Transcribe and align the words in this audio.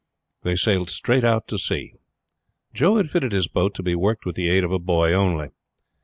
They 0.41 0.55
sailed 0.55 0.89
straight 0.89 1.23
out 1.23 1.47
to 1.49 1.59
sea. 1.59 1.93
Joe 2.73 2.95
had 2.97 3.11
fitted 3.11 3.33
his 3.33 3.47
boat 3.47 3.75
to 3.75 3.83
be 3.83 3.93
worked 3.93 4.25
with 4.25 4.35
the 4.35 4.49
aid 4.49 4.63
of 4.63 4.71
a 4.71 4.79
boy 4.79 5.13
only. 5.13 5.49